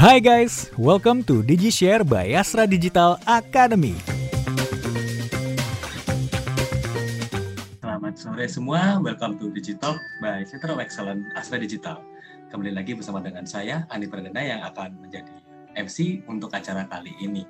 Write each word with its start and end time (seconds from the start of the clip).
Hai 0.00 0.16
guys, 0.16 0.72
welcome 0.80 1.20
to 1.28 1.44
DigiShare 1.44 2.08
by 2.08 2.32
Astra 2.32 2.64
Digital 2.64 3.20
Academy. 3.28 3.92
Selamat 7.84 8.16
sore 8.16 8.48
semua, 8.48 8.96
welcome 9.04 9.36
to 9.36 9.52
Digital 9.52 10.00
by 10.24 10.40
Center 10.48 10.72
of 10.72 10.80
Excellence 10.80 11.28
Astra 11.36 11.60
Digital. 11.60 12.00
Kembali 12.48 12.72
lagi 12.72 12.96
bersama 12.96 13.20
dengan 13.20 13.44
saya, 13.44 13.84
Ani 13.92 14.08
Pradana 14.08 14.40
yang 14.40 14.64
akan 14.72 15.04
menjadi 15.04 15.28
MC 15.76 16.24
untuk 16.32 16.48
acara 16.56 16.88
kali 16.88 17.12
ini. 17.20 17.44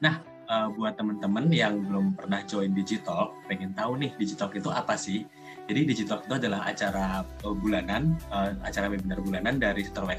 Nah, 0.00 0.24
uh, 0.48 0.72
buat 0.72 0.96
teman-teman 0.96 1.52
yang 1.52 1.76
belum 1.84 2.16
pernah 2.16 2.40
join 2.48 2.72
Digital, 2.72 3.36
pengen 3.52 3.76
tahu 3.76 4.00
nih 4.00 4.16
Digital 4.16 4.48
itu 4.48 4.72
apa 4.72 4.96
sih? 4.96 5.28
Jadi 5.68 5.84
Digital 5.84 6.24
itu 6.24 6.40
adalah 6.40 6.64
acara 6.64 7.20
uh, 7.44 7.52
bulanan, 7.52 8.16
uh, 8.32 8.56
acara 8.64 8.88
webinar 8.88 9.20
bulanan 9.20 9.60
dari 9.60 9.84
Center 9.84 10.08
of 10.08 10.12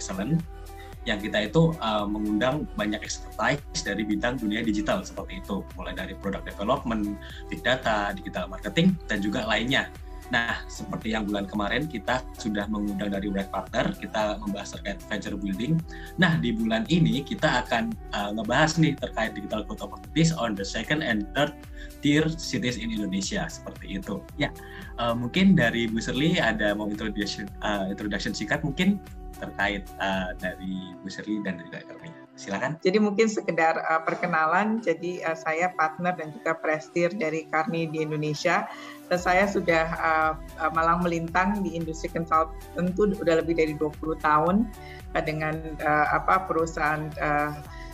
yang 1.04 1.20
kita 1.20 1.52
itu 1.52 1.76
uh, 1.84 2.08
mengundang 2.08 2.64
banyak 2.80 3.00
expertise 3.04 3.84
dari 3.84 4.08
bidang 4.08 4.40
dunia 4.40 4.64
digital 4.64 5.04
seperti 5.04 5.44
itu, 5.44 5.64
mulai 5.76 5.92
dari 5.96 6.16
product 6.16 6.48
development, 6.48 7.20
big 7.52 7.60
data, 7.64 8.16
digital 8.16 8.48
marketing, 8.48 8.96
dan 9.12 9.20
juga 9.20 9.44
lainnya. 9.44 9.92
Nah, 10.32 10.64
seperti 10.72 11.14
yang 11.14 11.28
bulan 11.28 11.46
kemarin 11.46 11.86
kita 11.86 12.24
sudah 12.40 12.66
mengundang 12.72 13.12
dari 13.12 13.28
Red 13.28 13.52
Partner, 13.52 13.92
kita 13.94 14.40
membahas 14.42 14.74
terkait 14.74 14.98
venture 15.06 15.36
building. 15.36 15.78
Nah, 16.16 16.40
di 16.40 16.56
bulan 16.56 16.88
ini 16.88 17.22
kita 17.22 17.68
akan 17.68 17.92
uh, 18.16 18.32
ngebahas 18.34 18.80
nih 18.80 18.96
terkait 18.98 19.36
digital 19.36 19.62
growth 19.68 19.84
opportunities 19.84 20.32
on 20.34 20.56
the 20.56 20.64
second 20.64 21.04
and 21.04 21.28
third 21.36 21.52
tier 22.00 22.26
cities 22.34 22.80
in 22.80 22.90
Indonesia 22.90 23.46
seperti 23.52 24.00
itu. 24.00 24.24
Ya, 24.40 24.50
uh, 24.98 25.14
mungkin 25.14 25.60
dari 25.60 25.92
Bu 25.92 26.00
Serli 26.00 26.40
ada 26.40 26.72
mau 26.74 26.88
introduction 26.88 27.46
uh, 27.62 27.92
introduction 27.92 28.32
singkat 28.32 28.64
mungkin 28.64 29.04
terkait 29.44 29.84
uh, 30.00 30.32
dari 30.40 30.96
Bu 31.04 31.12
Sri 31.12 31.44
dan 31.44 31.60
juga 31.60 31.84
kami. 31.84 32.24
Silakan. 32.34 32.82
Jadi 32.82 32.98
mungkin 32.98 33.30
sekedar 33.30 33.78
uh, 33.78 34.02
perkenalan. 34.02 34.82
Jadi 34.82 35.22
uh, 35.22 35.38
saya 35.38 35.70
partner 35.78 36.18
dan 36.18 36.34
juga 36.34 36.58
prestir 36.58 37.14
dari 37.14 37.46
Karni 37.46 37.86
di 37.86 38.02
Indonesia. 38.02 38.66
Dan 39.06 39.20
saya 39.22 39.46
sudah 39.46 39.86
uh, 40.02 40.34
malang 40.74 41.06
melintang 41.06 41.62
di 41.62 41.78
industri 41.78 42.10
consultant 42.10 42.58
tentu 42.74 43.14
udah 43.22 43.38
lebih 43.38 43.54
dari 43.54 43.78
20 43.78 44.18
tahun 44.26 44.66
uh, 45.14 45.22
dengan 45.22 45.78
uh, 45.86 46.08
apa 46.10 46.50
perusahaan 46.50 47.06
uh, 47.22 47.54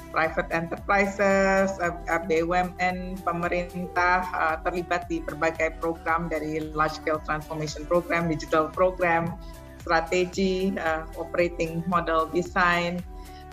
private 0.10 0.50
enterprises, 0.50 1.78
BUMN, 2.26 3.22
pemerintah 3.22 4.26
terlibat 4.66 5.06
di 5.06 5.22
berbagai 5.22 5.78
program 5.78 6.26
dari 6.26 6.66
large 6.74 6.98
scale 6.98 7.22
transformation 7.30 7.86
program, 7.86 8.26
digital 8.26 8.74
program, 8.74 9.38
strategi, 9.82 10.76
uh, 10.78 11.08
operating 11.18 11.82
model 11.88 12.28
design. 12.32 13.02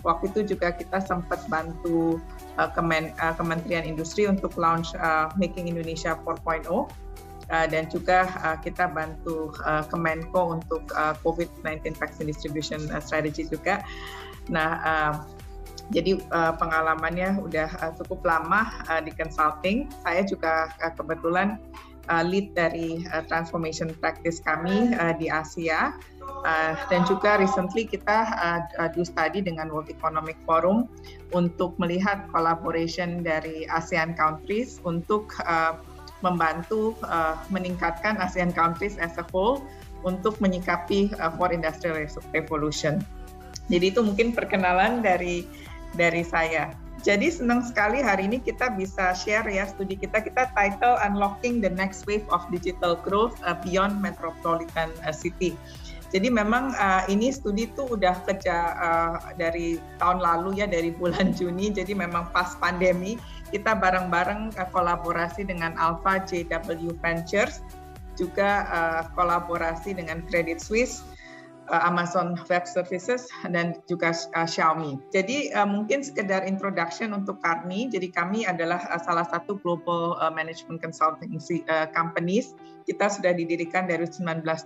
Waktu 0.05 0.29
itu 0.31 0.55
juga 0.55 0.71
kita 0.71 1.01
sempat 1.01 1.41
bantu 1.49 2.21
uh, 2.55 2.69
Kemen, 2.71 3.11
uh, 3.17 3.33
Kementerian 3.33 3.83
Industri 3.83 4.29
untuk 4.29 4.55
launch 4.55 4.93
uh, 4.99 5.33
Making 5.35 5.73
Indonesia 5.73 6.15
4.0 6.21 6.67
uh, 6.69 6.87
dan 7.49 7.89
juga 7.89 8.29
uh, 8.43 8.57
kita 8.61 8.91
bantu 8.91 9.51
uh, 9.65 9.83
Kemenko 9.87 10.59
untuk 10.59 10.85
uh, 10.93 11.17
COVID-19 11.25 11.97
vaccine 11.97 12.29
distribution 12.29 12.79
uh, 12.93 13.01
strategy 13.01 13.47
juga. 13.47 13.83
Nah, 14.47 14.69
uh, 14.85 15.13
jadi 15.91 16.19
uh, 16.35 16.53
pengalamannya 16.59 17.39
udah 17.39 17.69
uh, 17.79 17.91
cukup 17.95 18.27
lama 18.27 18.67
uh, 18.91 18.99
di 18.99 19.11
consulting. 19.15 19.87
Saya 20.03 20.27
juga 20.27 20.71
uh, 20.83 20.91
kebetulan 20.91 21.59
uh, 22.11 22.23
lead 22.23 22.51
dari 22.55 23.07
uh, 23.11 23.23
transformation 23.27 23.95
practice 24.03 24.43
kami 24.43 24.95
uh, 24.95 25.15
di 25.15 25.31
Asia 25.31 25.95
uh, 26.47 26.73
dan 26.87 27.03
juga 27.07 27.39
recently 27.39 27.87
kita 27.87 28.17
uh, 28.37 28.89
do 28.91 29.03
study 29.03 29.43
dengan 29.43 29.71
World 29.71 29.91
Economic 29.91 30.37
Forum 30.47 30.87
untuk 31.35 31.75
melihat 31.81 32.27
collaboration 32.31 33.23
dari 33.25 33.67
ASEAN 33.67 34.15
countries 34.15 34.79
untuk 34.87 35.31
uh, 35.43 35.75
membantu 36.25 36.97
uh, 37.05 37.37
meningkatkan 37.53 38.17
ASEAN 38.17 38.49
countries 38.53 38.97
as 38.97 39.15
a 39.21 39.25
whole 39.29 39.61
untuk 40.05 40.37
menyikapi 40.41 41.13
uh, 41.17 41.33
for 41.35 41.53
industrial 41.53 41.97
revolution. 42.33 43.01
Jadi 43.67 43.91
itu 43.91 43.99
mungkin 43.99 44.31
perkenalan 44.31 45.03
dari 45.03 45.43
dari 45.99 46.23
saya. 46.23 46.71
Jadi 47.05 47.29
senang 47.29 47.61
sekali 47.61 48.01
hari 48.01 48.25
ini 48.25 48.41
kita 48.41 48.73
bisa 48.73 49.13
share 49.13 49.45
ya 49.45 49.69
studi 49.69 49.95
kita. 49.95 50.17
Kita 50.17 50.49
title 50.57 50.97
Unlocking 51.05 51.61
the 51.61 51.69
Next 51.69 52.09
Wave 52.09 52.25
of 52.33 52.41
Digital 52.49 52.97
Growth 53.05 53.37
Beyond 53.63 54.01
Metropolitan 54.01 54.89
City. 55.13 55.53
Jadi 56.07 56.31
memang 56.31 56.71
uh, 56.71 57.03
ini 57.11 57.35
studi 57.35 57.67
itu 57.67 57.83
udah 57.83 58.15
kerja 58.23 58.55
uh, 58.79 59.15
dari 59.35 59.75
tahun 59.99 60.23
lalu 60.23 60.63
ya 60.63 60.67
dari 60.67 60.95
bulan 60.95 61.33
Juni. 61.37 61.71
Jadi 61.71 61.91
memang 61.91 62.31
pas 62.31 62.55
pandemi 62.55 63.19
kita 63.51 63.75
bareng-bareng 63.75 64.55
uh, 64.55 64.67
kolaborasi 64.71 65.43
dengan 65.43 65.75
Alpha 65.75 66.23
JW 66.23 66.95
Ventures, 67.03 67.59
juga 68.15 68.65
uh, 68.71 69.01
kolaborasi 69.13 69.93
dengan 69.93 70.23
Credit 70.25 70.57
Suisse 70.57 71.03
Amazon 71.71 72.39
Web 72.47 72.65
Services 72.67 73.27
dan 73.51 73.75
juga 73.87 74.15
uh, 74.35 74.47
Xiaomi. 74.47 74.99
Jadi 75.11 75.51
uh, 75.51 75.67
mungkin 75.67 76.03
sekedar 76.03 76.47
introduction 76.47 77.11
untuk 77.11 77.39
Karni. 77.43 77.91
Jadi 77.91 78.11
kami 78.11 78.47
adalah 78.47 78.79
salah 79.03 79.27
satu 79.27 79.59
global 79.59 80.15
management 80.31 80.79
consultancy 80.79 81.63
uh, 81.67 81.87
companies. 81.91 82.55
Kita 82.87 83.11
sudah 83.11 83.35
didirikan 83.35 83.87
dari 83.87 84.07
1926. 84.07 84.63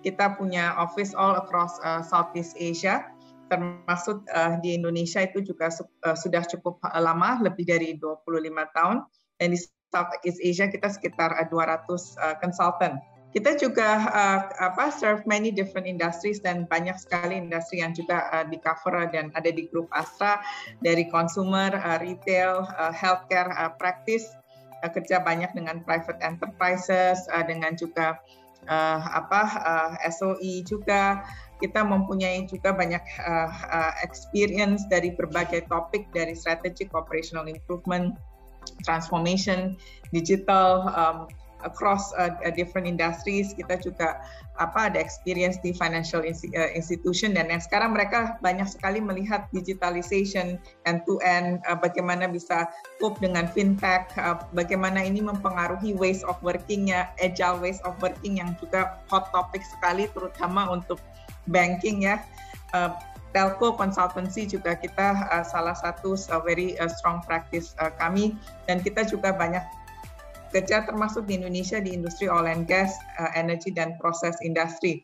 Kita 0.00 0.32
punya 0.40 0.72
office 0.80 1.12
all 1.12 1.36
across 1.36 1.76
Southeast 2.08 2.56
Asia 2.56 3.12
termasuk 3.52 4.24
uh, 4.32 4.56
di 4.64 4.80
Indonesia 4.80 5.20
itu 5.20 5.44
juga 5.44 5.68
uh, 5.68 6.16
sudah 6.16 6.40
cukup 6.48 6.80
lama, 6.96 7.36
lebih 7.44 7.68
dari 7.68 8.00
25 8.00 8.24
tahun. 8.72 9.04
Dan 9.36 9.52
di 9.52 9.60
Southeast 9.92 10.40
Asia 10.40 10.72
kita 10.72 10.88
sekitar 10.88 11.36
uh, 11.36 11.44
200 11.44 11.84
uh, 12.16 12.36
consultant 12.40 12.96
kita 13.32 13.56
juga 13.56 14.12
uh, 14.12 14.40
apa 14.60 14.92
serve 14.92 15.24
many 15.24 15.48
different 15.48 15.88
industries 15.88 16.44
dan 16.44 16.68
banyak 16.68 16.94
sekali 17.00 17.40
industri 17.40 17.80
yang 17.80 17.96
juga 17.96 18.28
uh, 18.28 18.44
di 18.44 18.60
cover 18.60 19.08
dan 19.08 19.32
ada 19.32 19.48
di 19.48 19.64
grup 19.72 19.88
Astra 19.96 20.44
dari 20.84 21.08
consumer, 21.08 21.72
uh, 21.72 21.96
retail, 22.04 22.68
uh, 22.76 22.92
healthcare, 22.92 23.48
uh, 23.56 23.72
practice 23.80 24.28
uh, 24.84 24.90
kerja 24.92 25.24
banyak 25.24 25.48
dengan 25.56 25.80
private 25.80 26.20
enterprises 26.20 27.24
uh, 27.32 27.40
dengan 27.40 27.72
juga 27.72 28.20
uh, 28.68 29.00
apa 29.00 29.42
uh, 29.64 29.92
SOE 30.12 30.68
juga. 30.68 31.24
Kita 31.62 31.86
mempunyai 31.86 32.42
juga 32.50 32.74
banyak 32.74 33.04
uh, 33.22 33.50
uh, 33.70 33.92
experience 34.02 34.82
dari 34.90 35.14
berbagai 35.14 35.70
topik 35.70 36.10
dari 36.10 36.34
strategic 36.34 36.90
operational 36.90 37.46
improvement, 37.46 38.18
transformation, 38.82 39.78
digital, 40.10 40.90
um, 40.90 41.30
across 41.62 42.12
uh, 42.18 42.34
uh, 42.42 42.52
different 42.52 42.84
industries 42.84 43.56
kita 43.56 43.78
juga 43.80 44.20
apa 44.60 44.92
ada 44.92 45.00
experience 45.00 45.56
di 45.64 45.72
financial 45.72 46.20
uh, 46.22 46.70
institution 46.76 47.32
dan 47.32 47.48
yang 47.48 47.62
sekarang 47.62 47.96
mereka 47.96 48.36
banyak 48.44 48.68
sekali 48.68 49.00
melihat 49.00 49.48
digitalization 49.50 50.60
end 50.84 51.00
to 51.08 51.16
end 51.24 51.62
uh, 51.66 51.78
bagaimana 51.78 52.28
bisa 52.28 52.68
cope 53.00 53.18
dengan 53.22 53.48
fintech 53.48 54.12
uh, 54.20 54.38
bagaimana 54.52 55.00
ini 55.00 55.24
mempengaruhi 55.24 55.96
ways 55.96 56.20
of 56.28 56.36
workingnya 56.44 57.08
agile 57.22 57.56
ways 57.58 57.80
of 57.88 57.96
working 58.04 58.38
yang 58.42 58.52
juga 58.60 59.00
hot 59.08 59.32
topic 59.32 59.64
sekali 59.64 60.06
terutama 60.12 60.68
untuk 60.68 61.00
banking 61.50 62.06
ya. 62.06 62.22
Uh, 62.72 62.92
telco 63.32 63.72
consultancy 63.72 64.44
juga 64.44 64.76
kita 64.76 65.28
uh, 65.32 65.44
salah 65.44 65.72
satu 65.72 66.14
uh, 66.28 66.40
very 66.44 66.76
uh, 66.76 66.88
strong 66.88 67.24
practice 67.24 67.72
uh, 67.80 67.88
kami. 67.96 68.36
Dan 68.68 68.84
kita 68.84 69.08
juga 69.08 69.32
banyak 69.32 69.64
kerja 70.52 70.84
termasuk 70.84 71.24
di 71.24 71.40
Indonesia 71.40 71.80
di 71.80 71.96
industri 71.96 72.28
oil 72.28 72.46
and 72.46 72.68
gas, 72.68 72.92
uh, 73.16 73.32
energy 73.32 73.72
dan 73.72 73.96
proses 73.96 74.36
industri. 74.44 75.02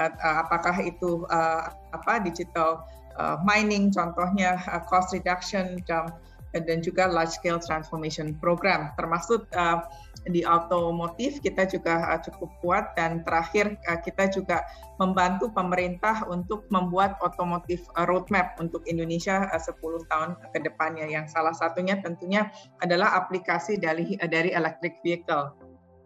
Uh, 0.00 0.12
apakah 0.44 0.80
itu 0.80 1.28
uh, 1.28 1.68
apa 1.92 2.24
digital 2.24 2.84
uh, 3.20 3.36
mining 3.44 3.92
contohnya 3.92 4.56
uh, 4.68 4.80
cost 4.88 5.12
reduction 5.12 5.80
dan 5.84 6.08
dan 6.54 6.82
juga 6.82 7.06
large 7.06 7.38
scale 7.38 7.62
transformation 7.62 8.34
program 8.42 8.90
termasuk 8.98 9.46
uh, 9.54 9.86
di 10.28 10.44
otomotif 10.44 11.40
kita 11.40 11.64
juga 11.64 12.04
uh, 12.12 12.20
cukup 12.20 12.50
kuat 12.60 12.84
dan 12.98 13.24
terakhir 13.24 13.80
uh, 13.88 13.96
kita 14.02 14.28
juga 14.28 14.66
membantu 15.00 15.48
pemerintah 15.48 16.28
untuk 16.28 16.68
membuat 16.68 17.16
otomotif 17.24 17.80
roadmap 18.04 18.58
untuk 18.60 18.84
Indonesia 18.84 19.48
uh, 19.48 19.62
10 19.62 19.80
tahun 20.12 20.30
ke 20.52 20.58
depannya 20.60 21.08
yang 21.08 21.24
salah 21.24 21.56
satunya 21.56 21.96
tentunya 22.04 22.52
adalah 22.84 23.16
aplikasi 23.16 23.80
dari 23.80 24.18
dari 24.20 24.52
electric 24.52 25.00
vehicle. 25.00 25.56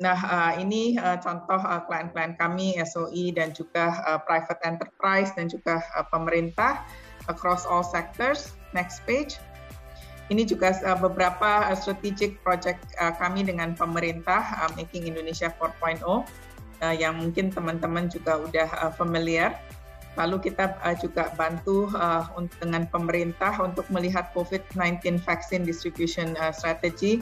Nah, 0.03 0.19
ini 0.59 0.99
contoh 1.23 1.63
klien-klien 1.87 2.35
kami 2.35 2.75
SOE 2.83 3.31
dan 3.31 3.55
juga 3.55 3.95
private 4.27 4.59
enterprise 4.67 5.31
dan 5.39 5.47
juga 5.47 5.79
pemerintah 6.11 6.83
across 7.31 7.63
all 7.63 7.87
sectors. 7.87 8.59
Next 8.75 9.07
page. 9.07 9.39
Ini 10.33 10.49
juga 10.49 10.73
uh, 10.73 10.97
beberapa 10.97 11.69
uh, 11.69 11.77
strategic 11.77 12.41
project 12.41 12.81
uh, 12.97 13.13
kami 13.21 13.45
dengan 13.45 13.77
pemerintah 13.77 14.41
Making 14.73 15.13
Indonesia 15.13 15.53
4.0 15.61 16.01
uh, 16.01 16.25
yang 16.97 17.21
mungkin 17.21 17.53
teman-teman 17.53 18.09
juga 18.09 18.41
udah 18.41 18.97
familiar. 18.97 19.61
Lalu 20.15 20.47
kita 20.47 20.79
juga 21.03 21.35
bantu 21.35 21.91
dengan 22.63 22.87
pemerintah 22.87 23.51
untuk 23.59 23.83
melihat 23.91 24.31
COVID-19 24.31 25.19
vaccine 25.27 25.67
distribution 25.67 26.39
strategy 26.55 27.19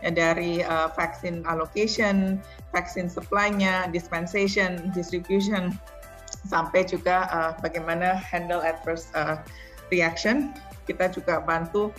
dari 0.00 0.64
vaksin 0.96 1.44
allocation, 1.44 2.40
vaksin 2.72 3.12
supply-nya, 3.12 3.92
dispensation, 3.92 4.88
distribution, 4.96 5.76
sampai 6.48 6.88
juga 6.88 7.28
bagaimana 7.60 8.16
handle 8.16 8.64
adverse 8.64 9.12
reaction. 9.92 10.56
Kita 10.88 11.12
juga 11.12 11.44
bantu 11.44 11.92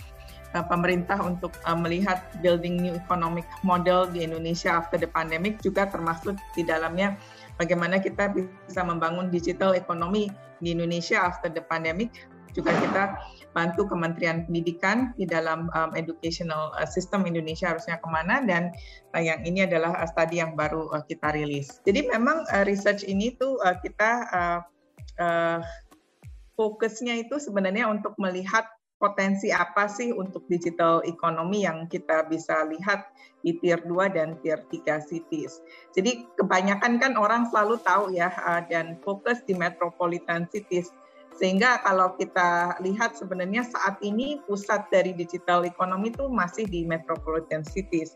uh, 0.54 0.66
pemerintah 0.66 1.20
untuk 1.22 1.56
uh, 1.64 1.78
melihat 1.78 2.28
building 2.40 2.80
new 2.80 2.96
economic 2.96 3.48
model 3.64 4.08
di 4.08 4.24
Indonesia 4.24 4.76
after 4.76 5.00
the 5.00 5.10
pandemic 5.10 5.60
juga 5.64 5.88
termasuk 5.88 6.36
di 6.56 6.64
dalamnya 6.64 7.16
bagaimana 7.60 8.02
kita 8.02 8.34
bisa 8.34 8.82
membangun 8.82 9.30
digital 9.30 9.78
economy 9.78 10.32
di 10.62 10.74
Indonesia 10.74 11.22
after 11.22 11.50
the 11.50 11.64
pandemic. 11.66 12.10
Juga 12.52 12.76
kita 12.84 13.16
bantu 13.56 13.88
Kementerian 13.88 14.44
Pendidikan 14.44 15.16
di 15.16 15.24
dalam 15.24 15.72
um, 15.72 15.96
educational 15.96 16.76
system 16.84 17.24
Indonesia 17.24 17.72
harusnya 17.72 17.96
ke 17.96 18.08
mana 18.12 18.44
dan 18.44 18.76
uh, 19.16 19.24
yang 19.24 19.40
ini 19.48 19.64
adalah 19.64 19.96
uh, 19.96 20.04
studi 20.04 20.44
yang 20.44 20.60
baru 20.60 20.92
uh, 20.92 21.00
kita 21.08 21.32
rilis. 21.32 21.80
Jadi 21.88 22.12
memang 22.12 22.44
uh, 22.52 22.68
research 22.68 23.08
ini 23.08 23.40
tuh 23.40 23.56
uh, 23.64 23.80
kita 23.80 24.12
uh, 24.36 24.60
uh, 25.24 25.64
fokusnya 26.60 27.24
itu 27.24 27.40
sebenarnya 27.40 27.88
untuk 27.88 28.20
melihat 28.20 28.68
potensi 29.02 29.50
apa 29.50 29.90
sih 29.90 30.14
untuk 30.14 30.46
digital 30.46 31.02
economy 31.10 31.66
yang 31.66 31.90
kita 31.90 32.30
bisa 32.30 32.62
lihat 32.70 33.10
di 33.42 33.58
tier 33.58 33.82
2 33.82 34.14
dan 34.14 34.38
tier 34.46 34.62
3 34.70 35.02
cities. 35.02 35.66
Jadi 35.98 36.30
kebanyakan 36.38 37.02
kan 37.02 37.18
orang 37.18 37.50
selalu 37.50 37.82
tahu 37.82 38.14
ya 38.14 38.30
uh, 38.30 38.62
dan 38.70 39.02
fokus 39.02 39.42
di 39.50 39.58
metropolitan 39.58 40.46
cities. 40.54 40.94
Sehingga 41.32 41.82
kalau 41.82 42.14
kita 42.20 42.78
lihat 42.86 43.18
sebenarnya 43.18 43.66
saat 43.66 43.98
ini 44.06 44.38
pusat 44.46 44.92
dari 44.94 45.16
digital 45.16 45.66
economy 45.66 46.14
itu 46.14 46.30
masih 46.30 46.70
di 46.70 46.86
metropolitan 46.86 47.66
cities. 47.66 48.14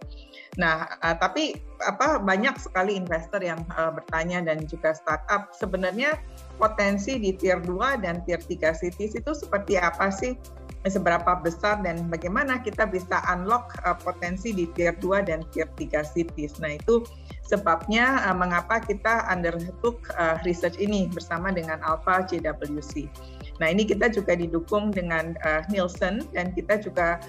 Nah, 0.62 0.86
uh, 1.02 1.16
tapi 1.18 1.58
apa 1.82 2.22
banyak 2.22 2.54
sekali 2.62 2.94
investor 2.94 3.42
yang 3.42 3.66
uh, 3.74 3.90
bertanya 3.90 4.46
dan 4.46 4.68
juga 4.70 4.94
startup 4.94 5.50
sebenarnya 5.58 6.22
potensi 6.62 7.18
di 7.18 7.34
tier 7.34 7.64
2 7.66 8.04
dan 8.04 8.22
tier 8.30 8.38
3 8.38 8.78
cities 8.78 9.18
itu 9.18 9.32
seperti 9.34 9.80
apa 9.80 10.14
sih? 10.14 10.38
Seberapa 10.86 11.42
besar 11.42 11.82
dan 11.82 12.06
bagaimana 12.14 12.62
kita 12.62 12.86
bisa 12.86 13.18
unlock 13.34 13.74
uh, 13.82 13.98
potensi 13.98 14.54
di 14.54 14.70
tier 14.78 14.94
2 15.02 15.26
dan 15.26 15.42
tier 15.50 15.66
3 15.74 16.06
cities. 16.06 16.62
Nah, 16.62 16.78
itu 16.78 17.02
sebabnya 17.42 18.22
uh, 18.30 18.38
mengapa 18.38 18.78
kita 18.78 19.26
undertook 19.26 20.06
uh, 20.14 20.38
research 20.46 20.78
ini 20.78 21.10
bersama 21.10 21.50
dengan 21.50 21.82
Alpha 21.82 22.22
JWC. 22.30 23.10
Nah, 23.58 23.68
ini 23.74 23.88
kita 23.88 24.12
juga 24.12 24.36
didukung 24.36 24.92
dengan 24.92 25.32
Nielsen 25.72 26.28
dan 26.36 26.52
kita 26.52 26.76
juga 26.84 27.24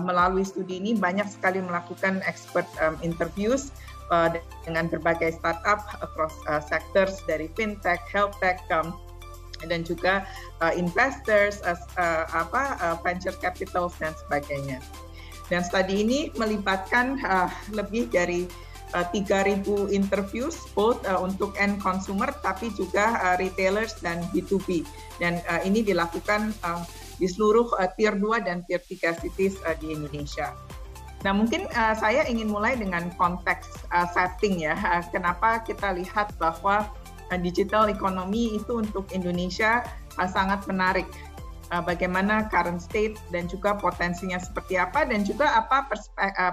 melalui 0.00 0.40
studi 0.40 0.80
ini 0.80 0.96
banyak 0.96 1.28
sekali 1.28 1.60
melakukan 1.60 2.24
expert 2.24 2.64
um, 2.80 2.96
interviews 3.04 3.68
dengan 4.64 4.88
berbagai 4.88 5.36
startup 5.36 5.84
across 6.00 6.32
sectors 6.64 7.20
dari 7.28 7.52
fintech, 7.52 8.00
health 8.08 8.32
tech, 8.40 8.56
um, 8.72 8.96
dan 9.64 9.80
juga 9.80 10.28
uh, 10.60 10.72
investors, 10.76 11.64
uh, 11.64 11.78
uh, 11.96 12.24
apa 12.32 12.76
uh, 12.84 12.96
venture 13.00 13.34
capital 13.40 13.88
dan 13.96 14.12
sebagainya. 14.26 14.84
Dan 15.46 15.62
studi 15.62 16.02
ini 16.02 16.28
melibatkan 16.34 17.22
uh, 17.22 17.48
lebih 17.70 18.10
dari 18.10 18.50
uh, 18.92 19.06
3.000 19.14 19.64
interviews 19.94 20.58
both 20.74 21.00
uh, 21.06 21.18
untuk 21.22 21.54
end 21.58 21.78
consumer 21.78 22.30
tapi 22.42 22.70
juga 22.74 23.18
uh, 23.22 23.36
retailers 23.38 23.98
dan 24.02 24.22
B2B. 24.34 24.82
Dan 25.22 25.38
uh, 25.46 25.62
ini 25.62 25.86
dilakukan 25.86 26.52
uh, 26.66 26.82
di 27.16 27.26
seluruh 27.30 27.72
uh, 27.80 27.88
tier 27.96 28.14
2 28.18 28.44
dan 28.44 28.66
tier 28.68 28.82
3 28.82 29.22
cities 29.22 29.56
uh, 29.64 29.74
di 29.78 29.94
Indonesia. 29.94 30.52
Nah, 31.24 31.32
mungkin 31.32 31.66
uh, 31.72 31.96
saya 31.96 32.22
ingin 32.28 32.46
mulai 32.46 32.76
dengan 32.76 33.08
konteks 33.16 33.88
uh, 33.90 34.06
setting 34.12 34.62
ya. 34.62 34.76
Uh, 34.76 35.02
kenapa 35.10 35.64
kita 35.64 35.96
lihat 35.96 36.30
bahwa 36.36 36.86
digital 37.34 37.90
economy 37.90 38.54
itu 38.58 38.78
untuk 38.78 39.10
Indonesia 39.10 39.82
uh, 40.18 40.28
sangat 40.30 40.62
menarik. 40.70 41.08
Uh, 41.74 41.82
bagaimana 41.82 42.46
current 42.46 42.78
state 42.78 43.18
dan 43.34 43.50
juga 43.50 43.74
potensinya 43.74 44.38
seperti 44.38 44.78
apa 44.78 45.02
dan 45.02 45.26
juga 45.26 45.50
apa 45.58 45.90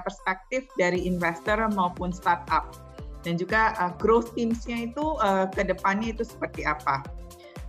perspektif 0.02 0.66
dari 0.74 1.06
investor 1.06 1.62
maupun 1.70 2.10
startup 2.10 2.74
dan 3.22 3.40
juga 3.40 3.78
uh, 3.80 3.92
growth 3.98 4.36
teams-nya 4.36 4.92
itu 4.92 5.16
uh, 5.24 5.48
ke 5.50 5.64
depannya 5.64 6.18
itu 6.18 6.28
seperti 6.28 6.68
apa. 6.68 7.02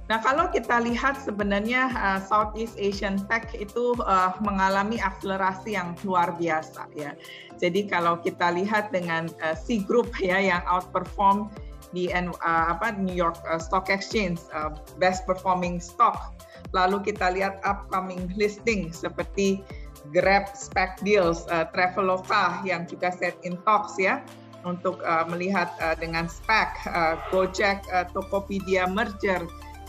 Nah, 0.04 0.20
kalau 0.20 0.52
kita 0.52 0.84
lihat 0.84 1.16
sebenarnya 1.16 1.88
uh, 1.96 2.20
Southeast 2.20 2.76
Asian 2.76 3.16
Tech 3.24 3.48
itu 3.56 3.96
uh, 4.04 4.36
mengalami 4.44 5.00
akselerasi 5.00 5.80
yang 5.80 5.96
luar 6.04 6.36
biasa 6.36 6.92
ya. 6.92 7.16
Jadi 7.56 7.88
kalau 7.88 8.20
kita 8.20 8.52
lihat 8.52 8.92
dengan 8.92 9.32
uh, 9.40 9.56
C 9.56 9.80
Group 9.80 10.12
ya 10.20 10.36
yang 10.36 10.60
outperform 10.68 11.48
di 11.94 12.11
uh, 12.11 12.26
apa 12.43 12.93
New 12.99 13.14
York 13.14 13.38
uh, 13.46 13.56
Stock 13.62 13.87
Exchange 13.88 14.43
uh, 14.50 14.75
best 14.99 15.23
performing 15.25 15.79
stock. 15.79 16.35
Lalu 16.75 17.14
kita 17.14 17.31
lihat 17.31 17.62
upcoming 17.62 18.29
listing 18.35 18.91
seperti 18.91 19.62
Grab 20.12 20.52
spec 20.52 21.00
deals, 21.00 21.49
uh, 21.49 21.64
Traveloka 21.73 22.61
yang 22.67 22.85
juga 22.85 23.08
set 23.08 23.38
in 23.41 23.56
talks 23.64 23.96
ya 23.96 24.20
untuk 24.69 25.00
uh, 25.00 25.25
melihat 25.25 25.73
uh, 25.81 25.96
dengan 25.96 26.29
spec 26.29 26.76
uh, 26.91 27.17
Gojek, 27.32 27.81
uh, 27.88 28.05
Tokopedia 28.12 28.85
merger 28.85 29.41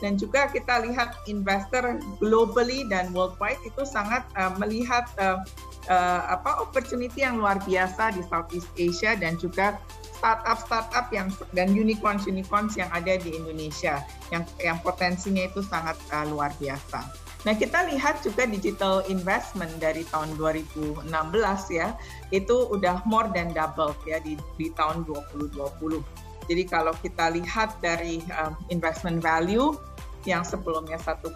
dan 0.04 0.19
juga 0.19 0.52
kita 0.52 0.84
lihat 0.84 1.16
investor 1.31 2.00
globally 2.19 2.84
dan 2.92 3.16
worldwide 3.16 3.60
itu 3.63 3.88
sangat 3.88 4.28
uh, 4.36 4.52
melihat 4.60 5.07
uh, 5.19 5.40
uh, 5.88 6.22
apa 6.36 6.60
opportunity 6.60 7.24
yang 7.24 7.40
luar 7.40 7.60
biasa 7.63 8.12
di 8.16 8.22
Southeast 8.28 8.68
Asia 8.75 9.16
dan 9.16 9.40
juga 9.40 9.80
startup-startup 10.17 11.12
yang 11.12 11.27
dan 11.51 11.75
unicorns-unicorns 11.75 12.79
yang 12.79 12.89
ada 12.95 13.19
di 13.19 13.35
Indonesia 13.35 14.01
yang 14.31 14.44
yang 14.57 14.77
potensinya 14.81 15.45
itu 15.45 15.62
sangat 15.62 16.00
uh, 16.12 16.25
luar 16.27 16.56
biasa. 16.57 17.25
Nah, 17.45 17.53
kita 17.53 17.85
lihat 17.94 18.25
juga 18.25 18.50
digital 18.50 19.06
investment 19.06 19.69
dari 19.77 20.01
tahun 20.09 20.33
2016 20.33 21.06
ya, 21.69 21.94
itu 22.33 22.56
udah 22.73 23.06
more 23.06 23.29
than 23.38 23.53
double 23.53 23.94
ya 24.09 24.17
di, 24.17 24.33
di 24.57 24.73
tahun 24.73 25.06
2020. 25.06 26.01
Jadi 26.50 26.63
kalau 26.65 26.94
kita 27.06 27.29
lihat 27.38 27.77
dari 27.85 28.21
um, 28.41 28.57
investment 28.73 29.21
value 29.21 29.77
yang 30.25 30.42
sebelumnya 30.42 30.98
1,3 30.98 31.31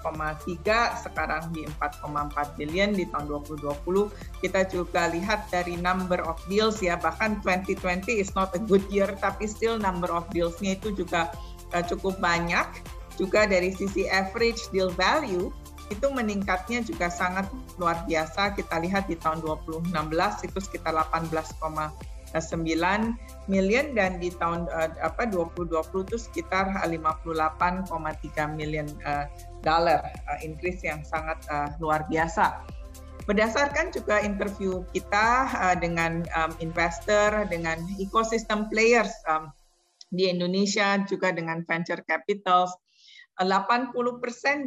sekarang 1.06 1.44
di 1.54 1.66
4,4 1.78 2.58
billion 2.58 2.90
di 2.94 3.06
tahun 3.10 3.26
2020. 3.30 4.10
Kita 4.42 4.62
juga 4.70 5.08
lihat 5.14 5.50
dari 5.54 5.78
number 5.78 6.22
of 6.26 6.38
deals 6.50 6.82
ya 6.82 6.98
bahkan 6.98 7.38
2020 7.46 8.10
is 8.10 8.34
not 8.34 8.50
a 8.58 8.62
good 8.62 8.84
year 8.90 9.10
tapi 9.22 9.46
still 9.46 9.78
number 9.78 10.10
of 10.10 10.26
dealsnya 10.34 10.76
itu 10.76 10.92
juga 10.94 11.30
uh, 11.72 11.84
cukup 11.86 12.18
banyak. 12.18 12.66
Juga 13.16 13.46
dari 13.46 13.72
sisi 13.76 14.08
average 14.10 14.72
deal 14.74 14.90
value 14.96 15.52
itu 15.90 16.08
meningkatnya 16.14 16.86
juga 16.86 17.10
sangat 17.10 17.50
luar 17.82 18.06
biasa. 18.06 18.54
Kita 18.54 18.78
lihat 18.82 19.10
di 19.10 19.18
tahun 19.18 19.42
2016 19.42 19.94
itu 20.46 20.58
sekitar 20.62 20.94
18, 20.94 21.30
9 22.38 23.50
million 23.50 23.86
dan 23.98 24.22
di 24.22 24.30
tahun 24.38 24.70
uh, 24.70 24.94
apa 25.02 25.26
2020 25.26 26.06
itu 26.06 26.18
sekitar 26.22 26.70
58,3 26.86 27.90
million 28.54 28.86
uh, 29.02 29.26
dollar 29.66 30.06
uh, 30.30 30.40
increase 30.46 30.86
yang 30.86 31.02
sangat 31.02 31.42
uh, 31.50 31.74
luar 31.82 32.06
biasa. 32.06 32.62
Berdasarkan 33.26 33.94
juga 33.94 34.22
interview 34.22 34.82
kita 34.94 35.50
uh, 35.54 35.78
dengan 35.78 36.26
um, 36.38 36.52
investor, 36.62 37.46
dengan 37.50 37.78
ecosystem 38.02 38.70
players 38.70 39.14
um, 39.30 39.54
di 40.10 40.30
Indonesia 40.30 40.98
juga 41.06 41.30
dengan 41.30 41.62
venture 41.66 42.02
capitals, 42.06 42.74
80% 43.42 43.94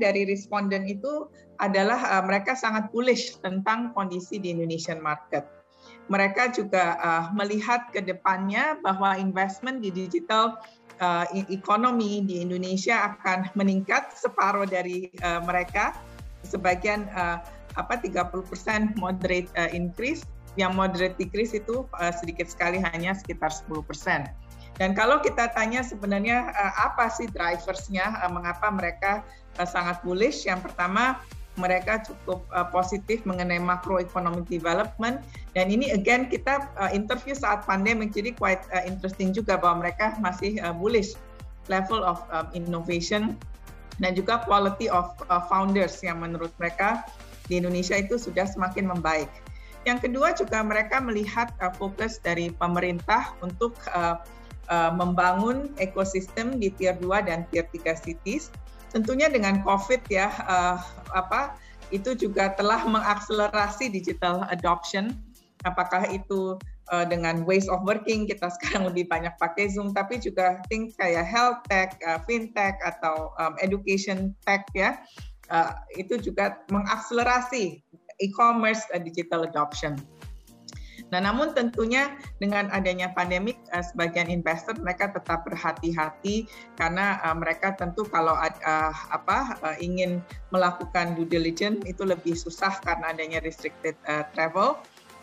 dari 0.00 0.24
responden 0.24 0.86
itu 0.88 1.28
adalah 1.58 2.18
uh, 2.18 2.22
mereka 2.24 2.56
sangat 2.56 2.88
bullish 2.94 3.38
tentang 3.42 3.92
kondisi 3.92 4.38
di 4.40 4.54
Indonesian 4.54 5.02
market 5.02 5.61
mereka 6.10 6.50
juga 6.52 6.98
uh, 7.00 7.24
melihat 7.32 7.88
ke 7.94 8.04
depannya 8.04 8.76
bahwa 8.84 9.16
investment 9.16 9.80
di 9.80 9.88
digital 9.88 10.60
uh, 11.00 11.24
economy 11.48 12.20
di 12.26 12.42
Indonesia 12.42 13.14
akan 13.14 13.48
meningkat 13.58 14.12
separuh 14.12 14.68
dari 14.68 15.08
uh, 15.24 15.40
mereka 15.42 15.96
sebagian 16.44 17.06
uh, 17.14 17.40
apa 17.78 17.96
30% 17.96 18.98
moderate 19.00 19.48
uh, 19.56 19.70
increase 19.72 20.26
yang 20.60 20.76
moderate 20.76 21.16
decrease 21.16 21.56
itu 21.56 21.88
uh, 21.96 22.12
sedikit 22.12 22.50
sekali 22.50 22.76
hanya 22.76 23.16
sekitar 23.16 23.48
10%. 23.48 24.28
Dan 24.76 24.96
kalau 24.96 25.20
kita 25.20 25.52
tanya 25.52 25.84
sebenarnya 25.84 26.48
apa 26.80 27.08
sih 27.12 27.28
driversnya, 27.28 28.20
uh, 28.24 28.28
mengapa 28.32 28.68
mereka 28.72 29.12
sangat 29.68 30.00
bullish? 30.00 30.48
Yang 30.48 30.72
pertama 30.72 31.20
mereka 31.60 32.00
cukup 32.00 32.44
uh, 32.52 32.64
positif 32.72 33.20
mengenai 33.28 33.60
macroeconomic 33.60 34.48
development 34.48 35.20
dan 35.52 35.68
ini 35.68 35.92
again 35.92 36.26
kita 36.32 36.64
uh, 36.80 36.88
interview 36.90 37.36
saat 37.36 37.68
pandemi 37.68 38.08
jadi 38.08 38.32
quite 38.32 38.64
uh, 38.72 38.80
interesting 38.88 39.36
juga 39.36 39.60
bahwa 39.60 39.84
mereka 39.84 40.16
masih 40.24 40.56
uh, 40.64 40.72
bullish 40.72 41.12
level 41.68 42.00
of 42.02 42.24
um, 42.32 42.48
innovation 42.56 43.36
dan 44.00 44.16
juga 44.16 44.40
quality 44.48 44.88
of 44.88 45.12
uh, 45.28 45.44
founders 45.46 46.00
yang 46.00 46.24
menurut 46.24 46.50
mereka 46.56 47.04
di 47.46 47.60
Indonesia 47.60 47.98
itu 47.98 48.16
sudah 48.16 48.48
semakin 48.48 48.88
membaik. 48.88 49.28
Yang 49.82 50.08
kedua 50.08 50.32
juga 50.32 50.62
mereka 50.62 51.02
melihat 51.02 51.50
uh, 51.58 51.74
fokus 51.74 52.22
dari 52.22 52.54
pemerintah 52.54 53.34
untuk 53.42 53.74
uh, 53.92 54.22
uh, 54.70 54.92
membangun 54.94 55.74
ekosistem 55.82 56.56
di 56.56 56.70
tier 56.72 56.94
2 57.02 57.28
dan 57.28 57.44
tier 57.50 57.66
3 57.68 57.98
cities. 57.98 58.48
Tentunya 58.92 59.32
dengan 59.32 59.64
COVID 59.64 60.04
ya 60.12 60.28
uh, 60.44 60.76
apa 61.16 61.56
itu 61.92 62.16
juga 62.16 62.52
telah 62.56 62.84
mengakselerasi 62.84 63.92
digital 63.92 64.44
adoption. 64.48 65.12
Apakah 65.64 66.08
itu 66.10 66.58
uh, 66.92 67.06
dengan 67.08 67.48
ways 67.48 67.68
of 67.72 67.80
working 67.88 68.28
kita 68.28 68.50
sekarang 68.60 68.92
lebih 68.92 69.08
banyak 69.08 69.32
pakai 69.40 69.72
Zoom, 69.72 69.96
tapi 69.96 70.20
juga 70.20 70.60
things 70.68 70.92
kayak 71.00 71.24
health 71.24 71.64
tech, 71.72 71.96
uh, 72.04 72.20
fintech 72.28 72.76
atau 72.84 73.32
um, 73.40 73.56
education 73.64 74.36
tech 74.44 74.68
ya, 74.76 75.00
uh, 75.48 75.72
itu 75.96 76.20
juga 76.20 76.60
mengakselerasi 76.68 77.80
e-commerce 78.20 78.84
uh, 78.92 79.00
digital 79.00 79.48
adoption. 79.48 79.96
Nah, 81.12 81.20
namun 81.20 81.52
tentunya 81.52 82.16
dengan 82.40 82.72
adanya 82.72 83.12
pandemik, 83.12 83.60
uh, 83.76 83.84
sebagian 83.84 84.32
investor 84.32 84.72
mereka 84.80 85.12
tetap 85.12 85.44
berhati-hati 85.44 86.48
karena 86.80 87.20
uh, 87.20 87.36
mereka 87.36 87.76
tentu 87.76 88.08
kalau 88.08 88.32
uh, 88.32 88.94
apa 89.12 89.60
ingin 89.76 90.24
melakukan 90.48 91.12
due 91.12 91.28
diligence 91.28 91.84
itu 91.84 92.08
lebih 92.08 92.32
susah 92.32 92.80
karena 92.80 93.12
adanya 93.12 93.44
restricted 93.44 93.94
travel. 94.32 94.80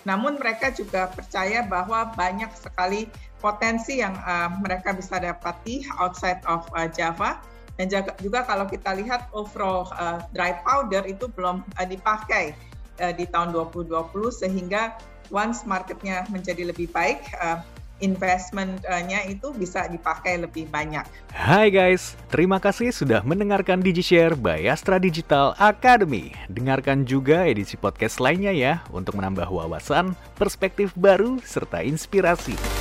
Namun 0.07 0.39
mereka 0.39 0.71
juga 0.71 1.11
percaya 1.11 1.65
bahwa 1.65 2.15
banyak 2.15 2.53
sekali 2.55 3.09
potensi 3.41 3.99
yang 3.99 4.15
uh, 4.23 4.47
mereka 4.61 4.93
bisa 4.93 5.17
dapati 5.19 5.83
outside 5.99 6.39
of 6.45 6.63
Java 6.95 7.41
dan 7.79 7.87
juga, 7.87 8.11
juga 8.19 8.39
kalau 8.43 8.67
kita 8.67 8.91
lihat 8.99 9.31
overall 9.31 9.87
uh, 9.95 10.19
dry 10.35 10.51
powder 10.67 10.99
itu 11.07 11.31
belum 11.31 11.63
uh, 11.79 11.87
dipakai 11.87 12.51
uh, 12.99 13.15
di 13.15 13.23
tahun 13.31 13.55
2020 13.55 14.11
sehingga 14.35 14.99
once 15.29 15.65
marketnya 15.65 16.25
menjadi 16.29 16.69
lebih 16.69 16.89
baik 16.93 17.33
uh, 17.41 17.61
investmentnya 17.99 19.27
itu 19.27 19.51
bisa 19.55 19.85
dipakai 19.91 20.39
lebih 20.39 20.67
banyak. 20.71 21.03
Hai 21.35 21.67
guys, 21.67 22.15
terima 22.31 22.57
kasih 22.57 22.95
sudah 22.95 23.21
mendengarkan 23.27 23.83
DigiShare 23.83 24.39
by 24.39 24.65
Astra 24.71 24.97
Digital 24.97 25.53
Academy. 25.59 26.31
Dengarkan 26.47 27.03
juga 27.03 27.43
edisi 27.45 27.75
podcast 27.75 28.23
lainnya 28.23 28.55
ya 28.55 28.73
untuk 28.89 29.19
menambah 29.19 29.51
wawasan, 29.51 30.15
perspektif 30.39 30.95
baru, 30.95 31.37
serta 31.43 31.83
inspirasi. 31.83 32.78